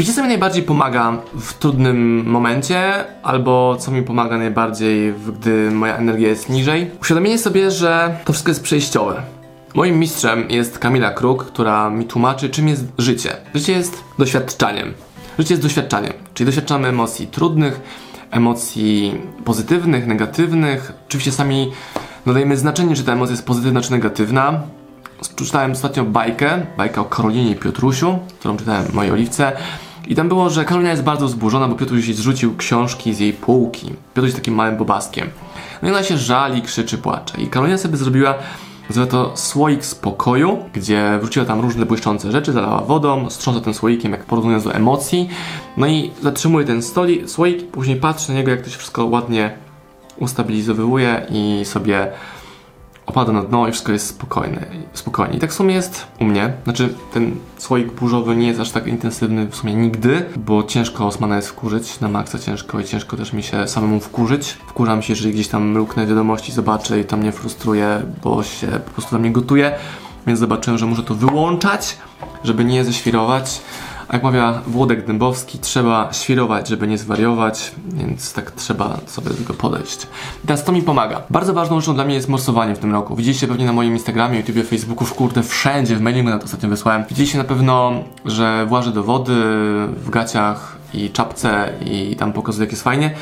Wiecie, 0.00 0.12
co 0.12 0.22
mi 0.22 0.28
najbardziej 0.28 0.62
pomaga 0.62 1.12
w 1.40 1.54
trudnym 1.54 2.26
momencie, 2.26 3.04
albo 3.22 3.76
co 3.76 3.90
mi 3.90 4.02
pomaga 4.02 4.38
najbardziej, 4.38 5.14
gdy 5.38 5.70
moja 5.70 5.96
energia 5.96 6.28
jest 6.28 6.48
niżej? 6.48 6.90
Uświadomienie 7.00 7.38
sobie, 7.38 7.70
że 7.70 8.16
to 8.24 8.32
wszystko 8.32 8.50
jest 8.50 8.62
przejściowe. 8.62 9.22
Moim 9.74 9.98
mistrzem 9.98 10.50
jest 10.50 10.78
Kamila 10.78 11.10
Kruk, 11.10 11.44
która 11.44 11.90
mi 11.90 12.04
tłumaczy, 12.04 12.50
czym 12.50 12.68
jest 12.68 12.84
życie. 12.98 13.36
Życie 13.54 13.72
jest 13.72 14.04
doświadczaniem. 14.18 14.94
Życie 15.38 15.54
jest 15.54 15.62
doświadczaniem, 15.62 16.12
czyli 16.34 16.46
doświadczamy 16.46 16.88
emocji 16.88 17.26
trudnych, 17.26 17.80
emocji 18.30 19.20
pozytywnych, 19.44 20.06
negatywnych. 20.06 20.92
Oczywiście 21.08 21.32
sami 21.32 21.72
nadajemy 22.26 22.56
znaczenie, 22.56 22.96
czy 22.96 23.04
ta 23.04 23.12
emocja 23.12 23.32
jest 23.32 23.46
pozytywna 23.46 23.80
czy 23.80 23.90
negatywna. 23.90 24.60
Przeczytałem 25.36 25.72
ostatnio 25.72 26.04
bajkę, 26.04 26.66
bajkę 26.76 27.00
o 27.00 27.04
Karolinie 27.04 27.50
i 27.50 27.56
Piotrusiu, 27.56 28.18
którą 28.38 28.56
czytałem 28.56 28.84
w 28.84 28.94
mojej 28.94 29.12
oliwce. 29.12 29.52
I 30.06 30.14
tam 30.14 30.28
było, 30.28 30.50
że 30.50 30.64
Karolina 30.64 30.90
jest 30.90 31.02
bardzo 31.02 31.26
wzburzona, 31.26 31.68
bo 31.68 31.74
Piotruś 31.74 32.04
zrzucił 32.04 32.56
książki 32.56 33.14
z 33.14 33.20
jej 33.20 33.32
półki. 33.32 33.86
Piotruś 33.86 34.24
jest 34.24 34.36
takim 34.36 34.54
małym 34.54 34.76
bobaskiem. 34.76 35.28
No 35.82 35.88
i 35.88 35.92
ona 35.92 36.02
się 36.02 36.18
żali, 36.18 36.62
krzyczy, 36.62 36.98
płacze. 36.98 37.40
I 37.40 37.46
Karolina 37.46 37.78
sobie 37.78 37.96
zrobiła 37.96 38.34
Nazywa 38.90 39.06
to 39.06 39.32
słoik 39.34 39.84
spokoju, 39.84 40.58
gdzie 40.72 41.18
wrzuciła 41.20 41.46
tam 41.46 41.60
różne 41.60 41.86
błyszczące 41.86 42.32
rzeczy, 42.32 42.52
zalała 42.52 42.80
wodą, 42.80 43.30
strząsa 43.30 43.60
tym 43.60 43.74
słoikiem, 43.74 44.12
jak 44.12 44.24
porównując 44.24 44.64
do 44.64 44.74
emocji. 44.74 45.28
No 45.76 45.86
i 45.86 46.10
zatrzymuje 46.22 46.66
ten 46.66 46.82
stoli, 46.82 47.28
słoik, 47.28 47.70
później 47.70 47.96
patrzy 47.96 48.28
na 48.28 48.34
niego, 48.34 48.50
jak 48.50 48.62
to 48.62 48.70
się 48.70 48.78
wszystko 48.78 49.04
ładnie 49.04 49.50
ustabilizowuje 50.18 51.26
i 51.30 51.64
sobie 51.64 52.12
opada 53.10 53.32
na 53.32 53.42
dno 53.42 53.68
i 53.68 53.72
wszystko 53.72 53.92
jest 53.92 54.06
spokojne, 54.06 54.66
spokojnie. 54.92 55.36
I 55.36 55.40
tak 55.40 55.50
w 55.50 55.54
sumie 55.54 55.74
jest 55.74 56.06
u 56.20 56.24
mnie. 56.24 56.52
Znaczy, 56.64 56.94
ten 57.14 57.36
słoik 57.58 57.92
burzowy 57.92 58.36
nie 58.36 58.46
jest 58.46 58.60
aż 58.60 58.70
tak 58.70 58.86
intensywny 58.86 59.46
w 59.46 59.56
sumie 59.56 59.74
nigdy, 59.74 60.24
bo 60.36 60.62
ciężko 60.62 61.06
Osmana 61.06 61.36
jest 61.36 61.48
wkurzyć, 61.48 62.00
na 62.00 62.08
maksa 62.08 62.38
ciężko 62.38 62.80
i 62.80 62.84
ciężko 62.84 63.16
też 63.16 63.32
mi 63.32 63.42
się 63.42 63.68
samemu 63.68 64.00
wkurzyć. 64.00 64.48
Wkurzam 64.66 65.02
się, 65.02 65.12
jeżeli 65.12 65.32
gdzieś 65.32 65.48
tam 65.48 65.76
luknę 65.76 66.06
wiadomości, 66.06 66.52
zobaczę 66.52 67.00
i 67.00 67.04
to 67.04 67.16
mnie 67.16 67.32
frustruje, 67.32 68.02
bo 68.22 68.42
się 68.42 68.66
po 68.66 68.90
prostu 68.90 69.10
dla 69.10 69.18
mnie 69.18 69.30
gotuje. 69.32 69.72
Więc 70.26 70.38
zobaczyłem, 70.38 70.78
że 70.78 70.86
muszę 70.86 71.02
to 71.02 71.14
wyłączać, 71.14 71.96
żeby 72.44 72.64
nie 72.64 72.84
ześwirować. 72.84 73.60
Jak 74.12 74.22
mawia 74.22 74.62
Włodek 74.66 75.06
Dębowski, 75.06 75.58
trzeba 75.58 76.12
świrować, 76.12 76.68
żeby 76.68 76.86
nie 76.86 76.98
zwariować, 76.98 77.72
więc 77.92 78.32
tak 78.32 78.50
trzeba 78.50 78.98
sobie 79.06 79.28
do 79.30 79.34
tego 79.34 79.54
podejść. 79.54 80.06
Teraz 80.46 80.64
to 80.64 80.72
mi 80.72 80.82
pomaga. 80.82 81.22
Bardzo 81.30 81.54
ważną 81.54 81.80
rzeczą 81.80 81.94
dla 81.94 82.04
mnie 82.04 82.14
jest 82.14 82.28
morsowanie 82.28 82.74
w 82.74 82.78
tym 82.78 82.92
roku. 82.92 83.16
Widzieliście 83.16 83.48
pewnie 83.48 83.66
na 83.66 83.72
moim 83.72 83.92
Instagramie, 83.92 84.38
YouTubie, 84.38 84.64
Facebooku, 84.64 85.06
w 85.06 85.14
kurde, 85.14 85.42
wszędzie, 85.42 85.96
w 85.96 86.00
mailingu 86.00 86.30
nawet 86.30 86.44
ostatnio 86.44 86.68
wysłałem. 86.68 87.04
Widzieliście 87.08 87.38
na 87.38 87.44
pewno, 87.44 87.92
że 88.24 88.66
włażę 88.66 88.92
do 88.92 89.02
wody 89.02 89.32
w 89.96 90.10
gaciach 90.10 90.76
i 90.94 91.10
czapce 91.10 91.72
i 91.86 92.16
tam 92.16 92.32
pokazuję, 92.32 92.64
jak 92.64 92.72
jest 92.72 92.82
fajnie. 92.82 93.14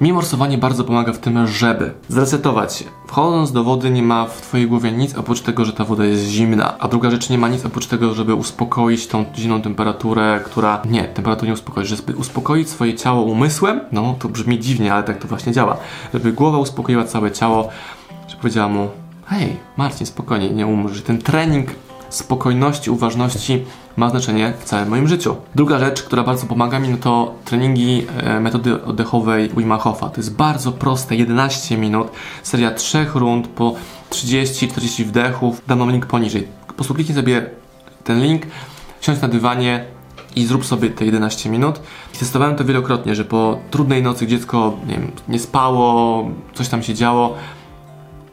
Mi 0.00 0.12
morsowanie 0.12 0.58
bardzo 0.58 0.84
pomaga 0.84 1.12
w 1.12 1.18
tym, 1.18 1.46
żeby 1.46 1.94
zresetować 2.08 2.76
się. 2.76 2.84
Wchodząc 3.06 3.52
do 3.52 3.64
wody 3.64 3.90
nie 3.90 4.02
ma 4.02 4.26
w 4.26 4.40
twojej 4.40 4.68
głowie 4.68 4.92
nic 4.92 5.14
oprócz 5.14 5.40
tego, 5.40 5.64
że 5.64 5.72
ta 5.72 5.84
woda 5.84 6.04
jest 6.04 6.24
zimna. 6.24 6.78
A 6.78 6.88
druga 6.88 7.10
rzecz 7.10 7.30
nie 7.30 7.38
ma 7.38 7.48
nic 7.48 7.66
oprócz 7.66 7.86
tego, 7.86 8.14
żeby 8.14 8.34
uspokoić 8.34 9.06
tą 9.06 9.24
zimną 9.36 9.62
temperaturę, 9.62 10.40
która... 10.44 10.82
Nie, 10.90 11.04
temperaturę 11.04 11.48
nie 11.48 11.54
uspokoić. 11.54 11.88
Żeby 11.88 12.16
uspokoić 12.16 12.68
swoje 12.68 12.94
ciało 12.94 13.22
umysłem, 13.22 13.80
no 13.92 14.14
to 14.18 14.28
brzmi 14.28 14.60
dziwnie, 14.60 14.94
ale 14.94 15.02
tak 15.02 15.18
to 15.18 15.28
właśnie 15.28 15.52
działa. 15.52 15.76
Żeby 16.14 16.32
głowa 16.32 16.58
uspokoiła 16.58 17.04
całe 17.04 17.32
ciało, 17.32 17.68
że 18.28 18.36
powiedziała 18.36 18.68
mu 18.68 18.88
hej, 19.26 19.56
Marcin, 19.76 20.06
spokojnie, 20.06 20.50
nie 20.50 20.66
umrz. 20.66 21.02
Ten 21.02 21.18
trening 21.18 21.70
spokojności, 22.14 22.90
uważności 22.90 23.64
ma 23.96 24.10
znaczenie 24.10 24.52
w 24.60 24.64
całym 24.64 24.88
moim 24.88 25.08
życiu. 25.08 25.36
Druga 25.54 25.78
rzecz, 25.78 26.02
która 26.02 26.22
bardzo 26.22 26.46
pomaga 26.46 26.78
mi, 26.78 26.88
no 26.88 26.96
to 26.96 27.34
treningi 27.44 28.06
e, 28.16 28.40
metody 28.40 28.84
oddechowej 28.84 29.48
Wim 29.56 29.70
Hofa. 29.70 30.08
To 30.08 30.16
jest 30.16 30.36
bardzo 30.36 30.72
proste, 30.72 31.16
11 31.16 31.78
minut, 31.78 32.08
seria 32.42 32.70
3 32.70 33.06
rund 33.14 33.48
po 33.48 33.74
30-40 34.10 35.04
wdechów. 35.04 35.62
Dam 35.66 35.78
wam 35.78 35.90
link 35.90 36.06
poniżej. 36.06 36.48
Po 36.66 36.72
prostu 36.72 36.94
kliknij 36.94 37.16
sobie 37.16 37.50
ten 38.04 38.22
link, 38.22 38.42
siądź 39.00 39.20
na 39.20 39.28
dywanie 39.28 39.84
i 40.36 40.46
zrób 40.46 40.66
sobie 40.66 40.90
te 40.90 41.04
11 41.04 41.50
minut. 41.50 41.80
I 42.14 42.18
testowałem 42.18 42.56
to 42.56 42.64
wielokrotnie, 42.64 43.14
że 43.14 43.24
po 43.24 43.58
trudnej 43.70 44.02
nocy 44.02 44.26
dziecko 44.26 44.76
nie, 44.86 44.94
wiem, 44.94 45.12
nie 45.28 45.38
spało, 45.38 46.28
coś 46.54 46.68
tam 46.68 46.82
się 46.82 46.94
działo, 46.94 47.34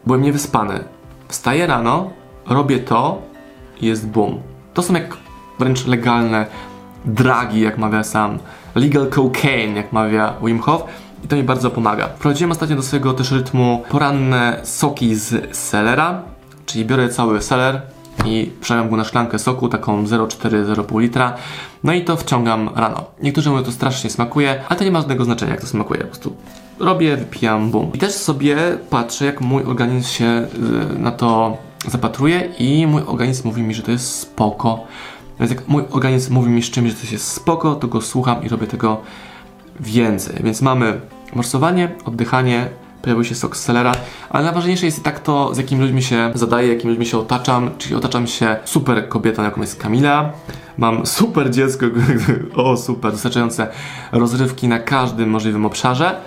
byłem 0.05 0.21
niewyspany. 0.21 0.83
Wstaję 1.27 1.67
rano, 1.67 2.09
robię 2.45 2.79
to 2.79 3.30
jest 3.81 4.07
boom. 4.07 4.39
To 4.73 4.83
są 4.83 4.93
jak 4.93 5.17
wręcz 5.59 5.87
legalne 5.87 6.45
dragi, 7.05 7.61
jak 7.61 7.77
mawia 7.77 8.03
sam, 8.03 8.39
legal 8.75 9.09
cocaine, 9.09 9.75
jak 9.75 9.93
mawia 9.93 10.33
Wim 10.43 10.59
Hof. 10.59 10.83
I 11.23 11.27
to 11.27 11.35
mi 11.35 11.43
bardzo 11.43 11.69
pomaga. 11.69 12.07
Wprowadziłem 12.07 12.51
ostatnio 12.51 12.75
do 12.75 12.83
swojego 12.83 13.13
też 13.13 13.31
rytmu 13.31 13.83
poranne 13.89 14.59
soki 14.63 15.15
z 15.15 15.57
selera, 15.57 16.21
czyli 16.65 16.85
biorę 16.85 17.09
cały 17.09 17.41
seler 17.41 17.81
i 18.25 18.51
przelewam 18.61 18.89
go 18.89 18.97
na 18.97 19.03
szklankę 19.03 19.39
soku, 19.39 19.69
taką 19.69 20.03
0,4-0,5 20.05 21.01
litra, 21.01 21.33
no 21.83 21.93
i 21.93 22.03
to 22.03 22.17
wciągam 22.17 22.69
rano. 22.75 23.05
Niektórzy 23.23 23.49
mówią, 23.49 23.63
to 23.63 23.71
strasznie 23.71 24.09
smakuje, 24.09 24.63
ale 24.69 24.79
to 24.79 24.85
nie 24.85 24.91
ma 24.91 24.99
żadnego 24.99 25.25
znaczenia, 25.25 25.51
jak 25.51 25.61
to 25.61 25.67
smakuje. 25.67 25.99
Po 25.99 26.07
prostu 26.07 26.35
robię, 26.79 27.17
wypijam, 27.17 27.71
bum. 27.71 27.91
I 27.93 27.97
też 27.97 28.11
sobie 28.11 28.57
patrzę, 28.89 29.25
jak 29.25 29.41
mój 29.41 29.63
organizm 29.63 30.09
się 30.09 30.47
y, 30.95 30.99
na 30.99 31.11
to 31.11 31.57
zapatruje 31.87 32.49
i 32.59 32.87
mój 32.87 33.01
organizm 33.05 33.47
mówi 33.47 33.63
mi, 33.63 33.73
że 33.73 33.83
to 33.83 33.91
jest 33.91 34.19
spoko. 34.19 34.83
Więc 35.39 35.51
jak 35.51 35.67
mój 35.67 35.83
organizm 35.91 36.33
mówi 36.33 36.49
mi 36.49 36.63
z 36.63 36.69
czymś, 36.69 36.91
że 36.91 37.07
to 37.07 37.11
jest 37.11 37.27
spoko, 37.27 37.75
to 37.75 37.87
go 37.87 38.01
słucham 38.01 38.43
i 38.43 38.49
robię 38.49 38.67
tego 38.67 39.01
więcej. 39.79 40.43
Więc 40.43 40.61
mamy 40.61 41.01
morsowanie, 41.33 41.91
oddychanie, 42.05 42.69
pojawił 43.01 43.23
się 43.23 43.35
sok 43.35 43.57
z 43.57 43.61
selera, 43.61 43.91
ale 44.29 44.43
najważniejsze 44.43 44.85
jest 44.85 44.99
i 44.99 45.01
tak 45.01 45.19
to, 45.19 45.55
z 45.55 45.57
jakimi 45.57 45.81
ludźmi 45.81 46.03
się 46.03 46.31
zadaję, 46.35 46.67
jakimi 46.67 46.89
ludźmi 46.89 47.05
się 47.05 47.17
otaczam, 47.17 47.71
czyli 47.77 47.95
otaczam 47.95 48.27
się 48.27 48.57
super 48.65 49.09
kobietą, 49.09 49.43
jaką 49.43 49.61
jest 49.61 49.81
Kamila, 49.81 50.31
mam 50.77 51.05
super 51.05 51.51
dziecko, 51.51 51.85
o 52.55 52.77
super, 52.77 53.11
dostarczające 53.11 53.67
rozrywki 54.11 54.67
na 54.67 54.79
każdym 54.79 55.29
możliwym 55.29 55.65
obszarze, 55.65 56.21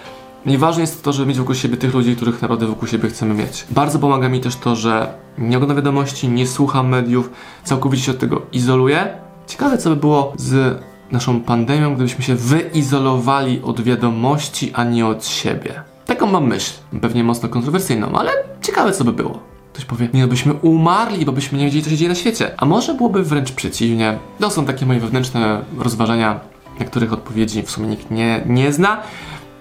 Nieważne 0.46 0.80
jest 0.80 1.04
to, 1.04 1.12
żeby 1.12 1.28
mieć 1.28 1.38
wokół 1.38 1.54
siebie 1.54 1.76
tych 1.76 1.94
ludzi, 1.94 2.16
których 2.16 2.42
naprawdę 2.42 2.66
wokół 2.66 2.88
siebie 2.88 3.08
chcemy 3.08 3.34
mieć. 3.34 3.66
Bardzo 3.70 3.98
pomaga 3.98 4.28
mi 4.28 4.40
też 4.40 4.56
to, 4.56 4.76
że 4.76 5.14
nie 5.38 5.56
oglądam 5.56 5.76
wiadomości, 5.76 6.28
nie 6.28 6.46
słucham 6.46 6.88
mediów, 6.88 7.30
całkowicie 7.64 8.02
się 8.02 8.12
od 8.12 8.18
tego 8.18 8.42
izoluję. 8.52 9.08
Ciekawe, 9.46 9.78
co 9.78 9.90
by 9.90 9.96
było 9.96 10.32
z 10.36 10.82
naszą 11.12 11.40
pandemią, 11.40 11.94
gdybyśmy 11.94 12.24
się 12.24 12.34
wyizolowali 12.34 13.62
od 13.62 13.80
wiadomości, 13.80 14.70
a 14.74 14.84
nie 14.84 15.06
od 15.06 15.26
siebie. 15.26 15.82
Taką 16.06 16.26
mam 16.26 16.46
myśl, 16.46 16.72
pewnie 17.00 17.24
mocno 17.24 17.48
kontrowersyjną, 17.48 18.12
ale 18.12 18.30
ciekawe, 18.62 18.92
co 18.92 19.04
by 19.04 19.12
było. 19.12 19.38
Ktoś 19.72 19.84
powie, 19.84 20.08
nie 20.14 20.22
no, 20.22 20.28
byśmy 20.28 20.52
umarli, 20.52 21.24
bo 21.24 21.32
byśmy 21.32 21.58
nie 21.58 21.64
wiedzieli, 21.64 21.84
co 21.84 21.90
się 21.90 21.96
dzieje 21.96 22.08
na 22.08 22.14
świecie. 22.14 22.50
A 22.56 22.64
może 22.64 22.94
byłoby 22.94 23.22
wręcz 23.22 23.52
przeciwnie. 23.52 24.18
To 24.38 24.50
są 24.50 24.66
takie 24.66 24.86
moje 24.86 25.00
wewnętrzne 25.00 25.64
rozważania, 25.78 26.40
na 26.78 26.84
których 26.84 27.12
odpowiedzi 27.12 27.62
w 27.62 27.70
sumie 27.70 27.88
nikt 27.88 28.10
nie, 28.10 28.42
nie 28.46 28.72
zna. 28.72 29.02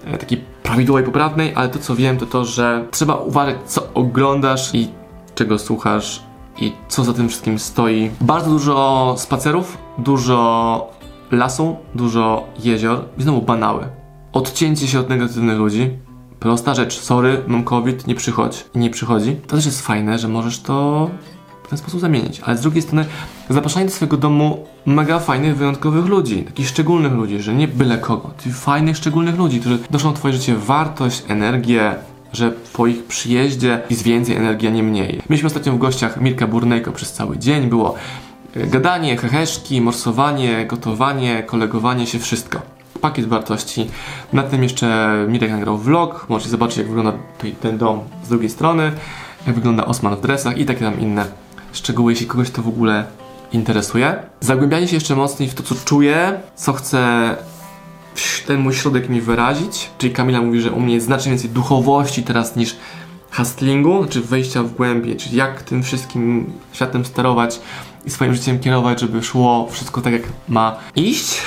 E, 0.06 0.18
takiej 0.18 0.44
prawidłowej, 0.62 1.04
poprawnej, 1.04 1.52
ale 1.54 1.68
to 1.68 1.78
co 1.78 1.96
wiem 1.96 2.16
to 2.16 2.26
to, 2.26 2.44
że 2.44 2.86
trzeba 2.90 3.14
uważać 3.14 3.56
co 3.66 3.92
oglądasz 3.94 4.74
i 4.74 4.88
czego 5.34 5.58
słuchasz 5.58 6.22
i 6.60 6.72
co 6.88 7.04
za 7.04 7.12
tym 7.12 7.28
wszystkim 7.28 7.58
stoi. 7.58 8.10
Bardzo 8.20 8.50
dużo 8.50 9.14
spacerów, 9.18 9.78
dużo 9.98 10.90
lasu, 11.30 11.76
dużo 11.94 12.44
jezior 12.64 13.04
i 13.18 13.22
znowu 13.22 13.42
banały. 13.42 13.86
Odcięcie 14.32 14.86
się 14.86 15.00
od 15.00 15.08
negatywnych 15.08 15.58
ludzi. 15.58 15.90
Prosta 16.40 16.74
rzecz, 16.74 17.00
sorry, 17.00 17.42
mam 17.46 17.64
COVID, 17.64 18.06
nie 18.06 18.14
przychodź. 18.14 18.66
I 18.74 18.78
nie 18.78 18.90
przychodzi. 18.90 19.36
To 19.46 19.56
też 19.56 19.66
jest 19.66 19.86
fajne, 19.86 20.18
że 20.18 20.28
możesz 20.28 20.60
to 20.60 21.10
w 21.64 21.68
ten 21.68 21.78
sposób 21.78 22.00
zamienić. 22.00 22.40
Ale 22.40 22.56
z 22.56 22.60
drugiej 22.60 22.82
strony 22.82 23.04
zapraszanie 23.50 23.86
do 23.86 23.92
swojego 23.92 24.16
domu 24.16 24.66
mega 24.86 25.18
fajnych, 25.18 25.56
wyjątkowych 25.56 26.06
ludzi, 26.06 26.42
takich 26.42 26.68
szczególnych 26.68 27.12
ludzi, 27.12 27.40
że 27.40 27.54
nie 27.54 27.68
byle 27.68 27.98
kogo, 27.98 28.30
fajnych, 28.52 28.96
szczególnych 28.96 29.36
ludzi, 29.36 29.60
którzy 29.60 29.78
doszą 29.90 30.12
w 30.12 30.14
twoje 30.14 30.34
życie 30.34 30.56
wartość, 30.56 31.22
energię, 31.28 31.94
że 32.32 32.52
po 32.72 32.86
ich 32.86 33.04
przyjeździe 33.04 33.82
jest 33.90 34.02
więcej 34.02 34.36
energii, 34.36 34.68
a 34.68 34.70
nie 34.70 34.82
mniej. 34.82 35.22
Mieliśmy 35.30 35.46
ostatnio 35.46 35.72
w 35.72 35.78
gościach 35.78 36.20
Mirka 36.20 36.46
Burnejko 36.46 36.92
przez 36.92 37.12
cały 37.12 37.38
dzień, 37.38 37.66
było 37.66 37.94
e, 38.56 38.66
gadanie, 38.66 39.16
heheszki, 39.16 39.80
morsowanie, 39.80 40.66
gotowanie, 40.66 41.42
kolegowanie 41.42 42.06
się, 42.06 42.18
wszystko. 42.18 42.62
Pakiet 43.00 43.26
wartości. 43.26 43.86
Na 44.32 44.42
tym 44.42 44.62
jeszcze 44.62 45.14
Mirek 45.28 45.50
nagrał 45.50 45.78
vlog, 45.78 46.26
możecie 46.28 46.50
zobaczyć 46.50 46.78
jak 46.78 46.86
wygląda 46.86 47.12
ten 47.60 47.78
dom 47.78 48.00
z 48.24 48.28
drugiej 48.28 48.50
strony, 48.50 48.92
jak 49.46 49.54
wygląda 49.54 49.86
Osman 49.86 50.16
w 50.16 50.20
dresach 50.20 50.58
i 50.58 50.64
takie 50.64 50.80
tam 50.80 51.00
inne 51.00 51.43
szczegóły, 51.74 52.12
jeśli 52.12 52.26
kogoś 52.26 52.50
to 52.50 52.62
w 52.62 52.68
ogóle 52.68 53.04
interesuje. 53.52 54.16
Zagłębianie 54.40 54.88
się 54.88 54.96
jeszcze 54.96 55.16
mocniej 55.16 55.48
w 55.48 55.54
to, 55.54 55.62
co 55.62 55.74
czuję, 55.84 56.40
co 56.56 56.72
chcę 56.72 57.36
ten 58.46 58.60
mój 58.60 58.74
środek 58.74 59.08
mi 59.08 59.20
wyrazić. 59.20 59.90
Czyli 59.98 60.12
Kamila 60.12 60.40
mówi, 60.40 60.60
że 60.60 60.72
u 60.72 60.80
mnie 60.80 60.94
jest 60.94 61.06
znacznie 61.06 61.30
więcej 61.30 61.50
duchowości 61.50 62.22
teraz 62.22 62.56
niż 62.56 62.76
hustlingu, 63.32 64.02
znaczy 64.02 64.20
wejścia 64.20 64.62
w 64.62 64.72
głębie, 64.74 65.16
czyli 65.16 65.36
jak 65.36 65.62
tym 65.62 65.82
wszystkim 65.82 66.52
światem 66.72 67.04
sterować 67.04 67.60
i 68.06 68.10
swoim 68.10 68.34
życiem 68.34 68.58
kierować, 68.58 69.00
żeby 69.00 69.22
szło 69.22 69.68
wszystko 69.70 70.00
tak 70.00 70.12
jak 70.12 70.22
ma 70.48 70.76
iść. 70.96 71.40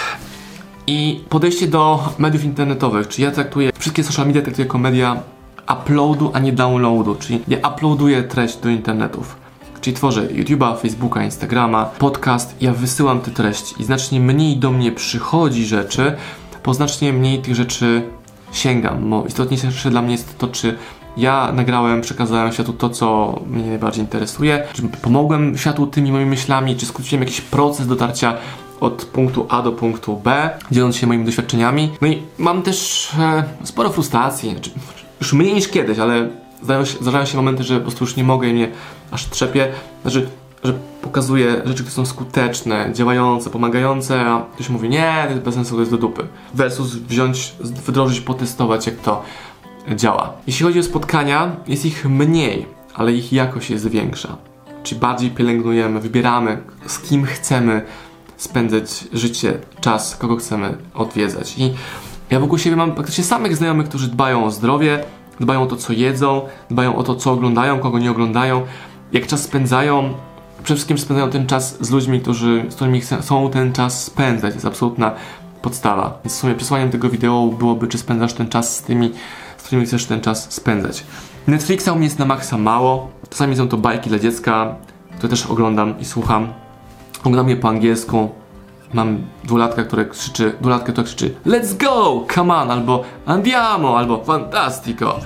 I 0.87 1.23
podejście 1.29 1.67
do 1.67 2.13
mediów 2.17 2.43
internetowych, 2.43 3.07
czy 3.07 3.21
ja 3.21 3.31
traktuję 3.31 3.71
wszystkie 3.79 4.03
social 4.03 4.27
media 4.27 4.41
traktuję 4.41 4.65
jako 4.65 4.77
media 4.77 5.23
uploadu, 5.73 6.31
a 6.33 6.39
nie 6.39 6.53
downloadu, 6.53 7.15
czyli 7.15 7.41
ja 7.47 7.57
uploaduję 7.57 8.23
treść 8.23 8.57
do 8.57 8.69
internetów. 8.69 9.46
Czyli 9.81 9.95
tworzę 9.95 10.27
YouTube'a, 10.27 10.77
Facebooka, 10.77 11.23
Instagrama, 11.23 11.85
podcast, 11.85 12.55
ja 12.61 12.73
wysyłam 12.73 13.21
te 13.21 13.31
treści 13.31 13.75
i 13.79 13.83
znacznie 13.83 14.19
mniej 14.19 14.57
do 14.57 14.71
mnie 14.71 14.91
przychodzi 14.91 15.65
rzeczy, 15.65 16.15
bo 16.65 16.73
znacznie 16.73 17.13
mniej 17.13 17.41
tych 17.41 17.55
rzeczy 17.55 18.03
sięgam. 18.51 19.09
Bo 19.09 19.25
istotniejsze 19.25 19.89
dla 19.89 20.01
mnie 20.01 20.11
jest 20.11 20.37
to, 20.37 20.47
czy 20.47 20.77
ja 21.17 21.51
nagrałem, 21.51 22.01
przekazałem 22.01 22.53
światu 22.53 22.73
to, 22.73 22.89
co 22.89 23.39
mnie 23.47 23.65
najbardziej 23.65 24.03
interesuje, 24.03 24.63
czy 24.73 24.81
pomogłem 24.81 25.57
światu 25.57 25.87
tymi 25.87 26.11
moimi 26.11 26.29
myślami, 26.29 26.75
czy 26.75 26.85
skróciłem 26.85 27.23
jakiś 27.23 27.41
proces 27.41 27.87
dotarcia 27.87 28.33
od 28.79 29.05
punktu 29.05 29.45
A 29.49 29.61
do 29.61 29.71
punktu 29.71 30.21
B, 30.23 30.49
dzieląc 30.71 30.95
się 30.95 31.07
moimi 31.07 31.25
doświadczeniami. 31.25 31.91
No 32.01 32.07
i 32.07 32.21
mam 32.37 32.61
też 32.63 33.09
e, 33.19 33.43
sporo 33.63 33.89
frustracji, 33.89 34.51
znaczy, 34.51 34.71
już 35.21 35.33
mniej 35.33 35.53
niż 35.53 35.67
kiedyś, 35.67 35.99
ale 35.99 36.29
zdarzają 36.63 36.85
się, 36.85 36.97
zdarzają 37.01 37.25
się 37.25 37.37
momenty, 37.37 37.63
że 37.63 37.75
po 37.75 37.81
prostu 37.81 38.03
już 38.03 38.15
nie 38.15 38.23
mogę 38.23 38.47
i 38.47 38.53
mnie 38.53 38.71
aż 39.11 39.29
trzepie. 39.29 39.67
Znaczy, 40.01 40.29
że 40.63 40.73
pokazuję 41.01 41.61
rzeczy, 41.65 41.83
które 41.83 41.95
są 41.95 42.05
skuteczne, 42.05 42.89
działające, 42.93 43.49
pomagające, 43.49 44.21
a 44.21 44.45
ktoś 44.53 44.69
mówi, 44.69 44.89
nie, 44.89 45.23
to 45.23 45.29
jest 45.29 45.43
bez 45.43 45.55
sensu, 45.55 45.73
to 45.73 45.79
jest 45.79 45.91
do 45.91 45.97
dupy. 45.97 46.27
Versus 46.53 46.95
wziąć, 46.95 47.53
wdrożyć, 47.59 48.21
potestować, 48.21 48.85
jak 48.85 48.95
to 48.95 49.23
działa. 49.95 50.33
Jeśli 50.47 50.65
chodzi 50.65 50.79
o 50.79 50.83
spotkania, 50.83 51.55
jest 51.67 51.85
ich 51.85 52.05
mniej, 52.05 52.65
ale 52.93 53.13
ich 53.13 53.33
jakość 53.33 53.69
jest 53.69 53.87
większa. 53.87 54.37
Czyli 54.83 55.01
bardziej 55.01 55.31
pielęgnujemy, 55.31 55.99
wybieramy, 55.99 56.61
z 56.85 56.99
kim 56.99 57.25
chcemy 57.25 57.81
spędzać 58.37 59.07
życie, 59.13 59.59
czas, 59.81 60.15
kogo 60.15 60.35
chcemy 60.35 60.77
odwiedzać. 60.93 61.55
I 61.57 61.73
ja 62.29 62.39
wokół 62.39 62.57
siebie 62.57 62.75
mam 62.75 62.91
praktycznie 62.91 63.23
samych 63.23 63.55
znajomych, 63.55 63.89
którzy 63.89 64.07
dbają 64.07 64.45
o 64.45 64.51
zdrowie, 64.51 65.03
dbają 65.39 65.61
o 65.61 65.65
to, 65.65 65.75
co 65.75 65.93
jedzą, 65.93 66.41
dbają 66.69 66.95
o 66.95 67.03
to, 67.03 67.15
co 67.15 67.31
oglądają, 67.31 67.79
kogo 67.79 67.99
nie 67.99 68.11
oglądają, 68.11 68.65
jak 69.11 69.27
czas 69.27 69.43
spędzają. 69.43 70.13
Przede 70.63 70.75
wszystkim 70.75 70.97
spędzają 70.97 71.29
ten 71.29 71.47
czas 71.47 71.77
z 71.85 71.89
ludźmi, 71.89 72.21
którzy, 72.21 72.65
z 72.69 72.75
którymi 72.75 73.01
chcą 73.01 73.49
ten 73.49 73.73
czas 73.73 74.03
spędzać. 74.03 74.53
Jest 74.53 74.65
absolutna 74.65 75.11
podstawa. 75.61 76.19
Więc 76.23 76.35
w 76.35 76.39
sumie 76.39 76.55
przesłaniem 76.55 76.89
tego 76.89 77.09
wideo 77.09 77.47
byłoby, 77.59 77.87
czy 77.87 77.97
spędzasz 77.97 78.33
ten 78.33 78.49
czas 78.49 78.75
z 78.75 78.81
tymi, 78.81 79.11
z 79.57 79.63
którymi 79.63 79.85
chcesz 79.85 80.05
ten 80.05 80.21
czas 80.21 80.53
spędzać. 80.53 81.03
Netflixa 81.47 81.87
u 81.87 81.95
mnie 81.95 82.03
jest 82.03 82.19
na 82.19 82.25
maksa 82.25 82.57
mało. 82.57 83.11
Czasami 83.29 83.55
są 83.55 83.67
to 83.67 83.77
bajki 83.77 84.09
dla 84.09 84.19
dziecka, 84.19 84.75
które 85.17 85.29
też 85.29 85.45
oglądam 85.45 85.99
i 85.99 86.05
słucham. 86.05 86.47
Oglądam 87.19 87.49
je 87.49 87.55
po 87.55 87.69
angielsku. 87.69 88.29
Mam 88.93 89.17
dwulatka, 89.43 89.83
które 89.83 90.05
krzyczy, 90.05 90.53
dwulatkę, 90.61 90.91
która 90.91 91.05
krzyczy 91.05 91.35
Let's 91.45 91.77
go! 91.77 92.25
Come 92.35 92.55
on! 92.55 92.71
Albo 92.71 93.03
Andiamo! 93.25 93.97
Albo 93.97 94.23
Fantastico! 94.23 95.19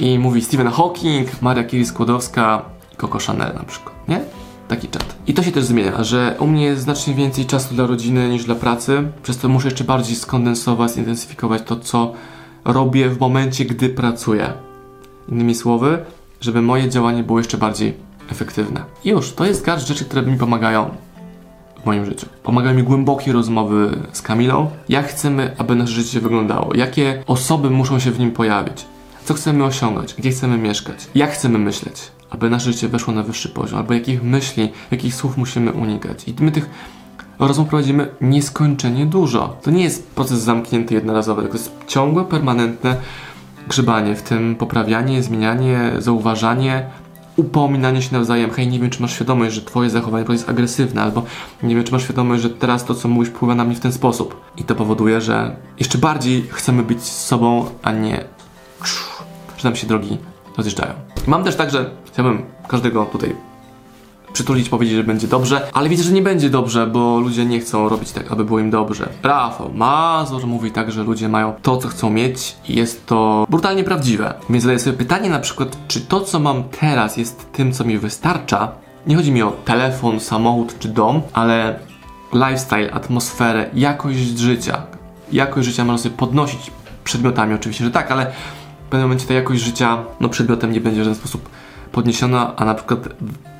I 0.00 0.18
mówi 0.18 0.42
Stephen 0.42 0.68
Hawking, 0.68 1.42
Maria 1.42 1.64
Curie-Skłodowska 1.64 2.62
i 2.92 2.96
Coco 2.96 3.18
Chanel 3.18 3.54
na 3.54 3.64
przykład, 3.64 4.08
nie? 4.08 4.20
Taki 4.68 4.88
czat. 4.88 5.16
I 5.26 5.34
to 5.34 5.42
się 5.42 5.52
też 5.52 5.64
zmienia, 5.64 6.04
że 6.04 6.36
u 6.38 6.46
mnie 6.46 6.64
jest 6.64 6.82
znacznie 6.82 7.14
więcej 7.14 7.46
czasu 7.46 7.74
dla 7.74 7.86
rodziny 7.86 8.28
niż 8.28 8.44
dla 8.44 8.54
pracy, 8.54 9.02
przez 9.22 9.38
to 9.38 9.48
muszę 9.48 9.68
jeszcze 9.68 9.84
bardziej 9.84 10.16
skondensować, 10.16 10.92
zintensyfikować 10.92 11.62
to, 11.62 11.76
co 11.76 12.12
robię 12.64 13.08
w 13.08 13.20
momencie, 13.20 13.64
gdy 13.64 13.88
pracuję. 13.88 14.52
Innymi 15.28 15.54
słowy, 15.54 15.98
żeby 16.40 16.62
moje 16.62 16.88
działanie 16.88 17.22
było 17.22 17.38
jeszcze 17.38 17.58
bardziej 17.58 17.94
efektywne. 18.32 18.84
I 19.04 19.08
już, 19.08 19.32
to 19.32 19.44
jest 19.44 19.64
garść 19.64 19.86
rzeczy, 19.86 20.04
które 20.04 20.22
mi 20.22 20.38
pomagają 20.38 20.90
w 21.82 21.86
moim 21.86 22.04
życiu. 22.04 22.26
Pomagają 22.42 22.76
mi 22.76 22.82
głębokie 22.82 23.32
rozmowy 23.32 23.98
z 24.12 24.22
Kamilą. 24.22 24.70
Jak 24.88 25.06
chcemy, 25.06 25.54
aby 25.58 25.74
nasze 25.74 25.92
życie 25.92 26.20
wyglądało? 26.20 26.74
Jakie 26.74 27.22
osoby 27.26 27.70
muszą 27.70 27.98
się 27.98 28.10
w 28.10 28.18
nim 28.18 28.30
pojawić? 28.30 28.84
Co 29.24 29.34
chcemy 29.34 29.64
osiągać? 29.64 30.14
Gdzie 30.14 30.30
chcemy 30.30 30.58
mieszkać? 30.58 31.06
Jak 31.14 31.30
chcemy 31.30 31.58
myśleć? 31.58 32.02
Aby 32.30 32.50
nasze 32.50 32.72
życie 32.72 32.88
weszło 32.88 33.14
na 33.14 33.22
wyższy 33.22 33.48
poziom? 33.48 33.78
Albo 33.78 33.94
jakich 33.94 34.22
myśli, 34.22 34.72
jakich 34.90 35.14
słów 35.14 35.36
musimy 35.36 35.72
unikać? 35.72 36.28
I 36.28 36.34
my 36.40 36.52
tych 36.52 36.70
rozmów 37.38 37.68
prowadzimy 37.68 38.08
nieskończenie 38.20 39.06
dużo. 39.06 39.56
To 39.62 39.70
nie 39.70 39.82
jest 39.82 40.06
proces 40.06 40.38
zamknięty 40.38 40.94
jednorazowy, 40.94 41.42
tylko 41.42 41.56
jest 41.56 41.72
ciągłe, 41.86 42.24
permanentne 42.24 42.96
grzebanie 43.68 44.16
w 44.16 44.22
tym, 44.22 44.56
poprawianie, 44.56 45.22
zmienianie, 45.22 45.92
zauważanie, 45.98 46.86
upominanie 47.38 48.02
się 48.02 48.12
nawzajem, 48.12 48.50
hej, 48.50 48.68
nie 48.68 48.78
wiem, 48.78 48.90
czy 48.90 49.02
masz 49.02 49.12
świadomość, 49.12 49.54
że 49.54 49.62
twoje 49.62 49.90
zachowanie 49.90 50.24
jest 50.28 50.48
agresywne, 50.48 51.02
albo 51.02 51.22
nie 51.62 51.74
wiem, 51.74 51.84
czy 51.84 51.92
masz 51.92 52.02
świadomość, 52.02 52.42
że 52.42 52.50
teraz 52.50 52.84
to, 52.84 52.94
co 52.94 53.08
mówisz, 53.08 53.28
wpływa 53.28 53.54
na 53.54 53.64
mnie 53.64 53.74
w 53.74 53.80
ten 53.80 53.92
sposób. 53.92 54.40
I 54.56 54.64
to 54.64 54.74
powoduje, 54.74 55.20
że 55.20 55.56
jeszcze 55.78 55.98
bardziej 55.98 56.42
chcemy 56.50 56.82
być 56.82 57.02
z 57.02 57.26
sobą, 57.26 57.70
a 57.82 57.92
nie 57.92 58.24
że 59.58 59.68
nam 59.68 59.76
się 59.76 59.86
drogi 59.86 60.18
rozjeżdżają. 60.56 60.92
Mam 61.26 61.44
też 61.44 61.56
tak, 61.56 61.70
że 61.70 61.90
chciałbym 62.12 62.42
każdego 62.68 63.04
tutaj 63.04 63.36
przytulić, 64.32 64.68
powiedzieć, 64.68 64.96
że 64.96 65.04
będzie 65.04 65.28
dobrze, 65.28 65.68
ale 65.72 65.88
widzę, 65.88 66.02
że 66.02 66.12
nie 66.12 66.22
będzie 66.22 66.50
dobrze, 66.50 66.86
bo 66.86 67.20
ludzie 67.20 67.44
nie 67.44 67.60
chcą 67.60 67.88
robić 67.88 68.12
tak, 68.12 68.32
aby 68.32 68.44
było 68.44 68.58
im 68.58 68.70
dobrze. 68.70 69.08
Rafał 69.22 69.70
Mazur 69.74 70.46
mówi 70.46 70.70
tak, 70.70 70.92
że 70.92 71.02
ludzie 71.02 71.28
mają 71.28 71.54
to, 71.62 71.76
co 71.76 71.88
chcą 71.88 72.10
mieć 72.10 72.56
i 72.68 72.76
jest 72.76 73.06
to 73.06 73.46
brutalnie 73.50 73.84
prawdziwe. 73.84 74.34
Więc 74.50 74.62
zadaję 74.62 74.78
sobie 74.78 74.96
pytanie 74.96 75.30
na 75.30 75.38
przykład, 75.38 75.76
czy 75.88 76.00
to, 76.00 76.20
co 76.20 76.40
mam 76.40 76.64
teraz 76.64 77.16
jest 77.16 77.52
tym, 77.52 77.72
co 77.72 77.84
mi 77.84 77.98
wystarcza? 77.98 78.72
Nie 79.06 79.16
chodzi 79.16 79.32
mi 79.32 79.42
o 79.42 79.50
telefon, 79.50 80.20
samochód 80.20 80.78
czy 80.78 80.88
dom, 80.88 81.22
ale 81.32 81.78
lifestyle, 82.32 82.92
atmosferę, 82.92 83.70
jakość 83.74 84.18
życia. 84.18 84.82
Jakość 85.32 85.68
życia 85.68 85.84
można 85.84 86.02
sobie 86.02 86.16
podnosić 86.16 86.70
przedmiotami 87.04 87.54
oczywiście, 87.54 87.84
że 87.84 87.90
tak, 87.90 88.10
ale 88.10 88.26
w 88.86 88.90
pewnym 88.90 89.08
momencie 89.08 89.26
ta 89.26 89.34
jakość 89.34 89.62
życia 89.62 89.98
no, 90.20 90.28
przedmiotem 90.28 90.72
nie 90.72 90.80
będzie 90.80 91.00
w 91.00 91.04
żaden 91.04 91.18
sposób 91.18 91.48
podniesiona, 91.92 92.56
a 92.56 92.64
na 92.64 92.74
przykład 92.74 93.08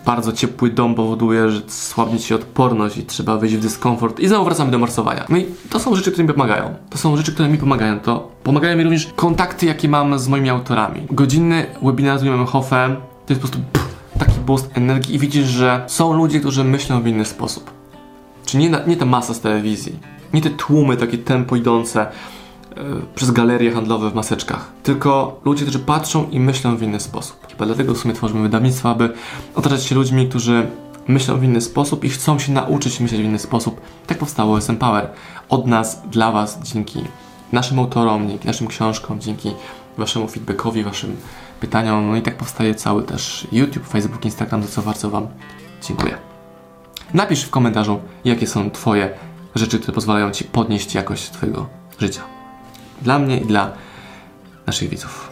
bardzo 0.07 0.33
ciepły 0.33 0.71
dom 0.71 0.95
powoduje, 0.95 1.51
że 1.51 1.61
słabnie 1.67 2.19
ci 2.19 2.35
odporność 2.35 2.97
i 2.97 3.03
trzeba 3.03 3.37
wyjść 3.37 3.57
w 3.57 3.61
dyskomfort 3.61 4.21
i 4.21 4.29
znowu 4.29 4.45
wracamy 4.45 4.71
do 4.71 4.79
morsowania. 4.79 5.25
No 5.29 5.37
i 5.37 5.47
to 5.71 5.81
są 5.81 5.95
rzeczy, 5.95 6.13
które 6.13 6.25
mi 6.29 6.33
pomagają. 6.33 6.75
To 6.91 6.99
są 6.99 7.17
rzeczy, 7.17 7.33
które 7.33 7.49
mi 7.49 7.59
pomagają. 7.59 8.01
To 8.01 8.31
pomagają 8.43 8.77
mi 8.77 8.85
również 8.85 9.09
kontakty, 9.17 9.67
jakie 9.67 9.89
mam 9.89 10.19
z 10.19 10.29
moimi 10.29 10.51
autorami. 10.51 11.01
Godzinny 11.11 11.67
webinar 11.83 12.19
z 12.19 12.23
Williamem 12.23 12.47
Hoffem 12.47 12.97
to 12.97 13.33
jest 13.33 13.43
po 13.43 13.49
prostu 13.49 13.59
pff, 13.73 13.97
taki 14.19 14.41
boost 14.41 14.71
energii 14.75 15.15
i 15.15 15.19
widzisz, 15.19 15.47
że 15.47 15.85
są 15.87 16.13
ludzie, 16.13 16.41
którzy 16.41 16.65
myślą 16.65 17.03
w 17.03 17.07
inny 17.07 17.25
sposób. 17.25 17.71
Czy 18.47 18.57
nie, 18.57 18.71
nie 18.87 18.97
ta 18.97 19.05
masa 19.05 19.35
z 19.35 19.41
telewizji, 19.41 19.99
nie 20.35 20.43
te 20.43 20.51
tłumy 20.51 20.97
takie 20.97 21.19
tempo 21.19 21.57
idące, 21.57 22.07
przez 23.15 23.31
galerie 23.31 23.73
handlowe 23.73 24.11
w 24.11 24.15
maseczkach, 24.15 24.73
tylko 24.83 25.41
ludzie, 25.45 25.63
którzy 25.63 25.79
patrzą 25.79 26.31
i 26.31 26.41
myślą 26.41 26.77
w 26.77 26.83
inny 26.83 27.01
sposób. 27.01 27.47
Chyba 27.51 27.67
dlatego 27.67 27.95
w 27.95 27.99
sumie 27.99 28.15
tworzymy 28.15 28.43
wydawnictwo, 28.43 28.91
aby 28.91 29.11
otaczać 29.55 29.85
się 29.85 29.95
ludźmi, 29.95 30.29
którzy 30.29 30.67
myślą 31.09 31.39
w 31.39 31.45
inny 31.45 31.61
sposób 31.61 32.05
i 32.05 32.09
chcą 32.09 32.39
się 32.39 32.53
nauczyć 32.53 33.01
myśleć 33.01 33.21
w 33.21 33.25
inny 33.25 33.39
sposób. 33.39 33.81
Tak 34.07 34.19
powstało 34.19 34.59
SM 34.59 34.77
Power. 34.77 35.11
Od 35.49 35.67
nas, 35.67 36.03
dla 36.11 36.33
Was, 36.33 36.59
dzięki 36.63 37.05
naszym 37.53 37.79
autorom, 37.79 38.29
dzięki 38.29 38.47
naszym 38.47 38.67
książkom, 38.67 39.21
dzięki 39.21 39.51
Waszemu 39.99 40.29
feedbackowi, 40.29 40.83
Waszym 40.83 41.17
pytaniom. 41.61 42.11
No 42.11 42.17
i 42.17 42.23
tak 42.23 42.37
powstaje 42.37 42.75
cały 42.75 43.03
też 43.03 43.47
YouTube, 43.53 43.87
Facebook, 43.87 44.25
Instagram, 44.25 44.63
za 44.63 44.69
co 44.69 44.83
bardzo 44.83 45.11
Wam 45.11 45.27
dziękuję. 45.83 46.19
Napisz 47.15 47.43
w 47.43 47.51
komentarzu, 47.51 48.01
jakie 48.25 48.47
są 48.47 48.71
Twoje 48.71 49.11
rzeczy, 49.55 49.79
które 49.79 49.95
pozwalają 49.95 50.31
Ci 50.31 50.45
podnieść 50.45 50.95
jakość 50.95 51.31
Twojego 51.31 51.67
życia 51.99 52.38
dla 53.03 53.19
mnie 53.19 53.41
i 53.41 53.47
dla 53.47 53.73
naszych 54.67 54.89
widzów. 54.89 55.28